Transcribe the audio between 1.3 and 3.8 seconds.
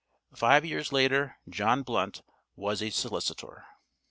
John Blunt was a solicitor.